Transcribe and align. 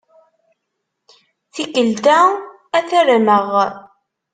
Tikkelt-a, 1.53 2.19
ad 2.77 2.85
t-armeɣ. 2.89 3.45